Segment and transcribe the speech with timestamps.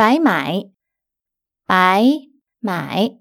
[0.00, 0.64] 白买
[1.66, 2.02] 白
[2.58, 3.19] 买